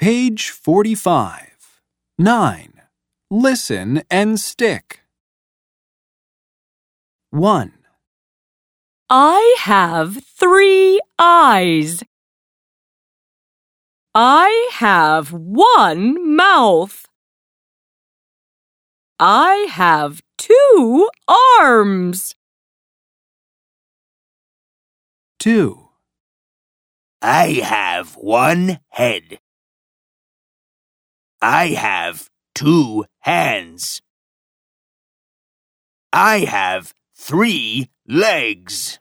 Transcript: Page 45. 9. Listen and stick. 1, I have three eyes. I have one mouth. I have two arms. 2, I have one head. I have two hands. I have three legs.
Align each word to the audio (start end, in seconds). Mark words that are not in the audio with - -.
Page 0.00 0.48
45. 0.48 1.82
9. 2.16 2.72
Listen 3.30 4.02
and 4.10 4.40
stick. 4.40 5.00
1, 7.32 7.74
I 9.10 9.56
have 9.58 10.24
three 10.24 11.02
eyes. 11.18 12.02
I 14.14 14.70
have 14.72 15.34
one 15.34 16.34
mouth. 16.34 17.06
I 19.18 19.66
have 19.68 20.22
two 20.38 21.10
arms. 21.60 22.34
2, 25.40 25.90
I 27.20 27.60
have 27.62 28.14
one 28.14 28.78
head. 28.88 29.40
I 31.42 31.68
have 31.68 32.28
two 32.54 33.06
hands. 33.20 34.02
I 36.12 36.40
have 36.40 36.92
three 37.16 37.88
legs. 38.06 38.98